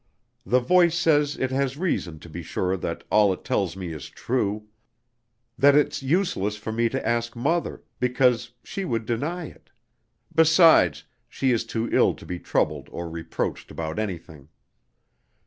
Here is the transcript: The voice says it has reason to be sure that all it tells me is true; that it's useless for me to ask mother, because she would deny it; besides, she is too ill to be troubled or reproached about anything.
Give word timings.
The 0.47 0.59
voice 0.59 0.97
says 0.97 1.37
it 1.37 1.51
has 1.51 1.77
reason 1.77 2.17
to 2.21 2.27
be 2.27 2.41
sure 2.41 2.75
that 2.75 3.03
all 3.11 3.31
it 3.31 3.45
tells 3.45 3.77
me 3.77 3.93
is 3.93 4.09
true; 4.09 4.65
that 5.59 5.75
it's 5.75 6.01
useless 6.01 6.57
for 6.57 6.71
me 6.71 6.89
to 6.89 7.07
ask 7.07 7.35
mother, 7.35 7.83
because 7.99 8.53
she 8.63 8.83
would 8.83 9.05
deny 9.05 9.45
it; 9.45 9.69
besides, 10.33 11.03
she 11.29 11.51
is 11.51 11.65
too 11.65 11.87
ill 11.91 12.15
to 12.15 12.25
be 12.25 12.39
troubled 12.39 12.89
or 12.91 13.07
reproached 13.07 13.69
about 13.69 13.99
anything. 13.99 14.49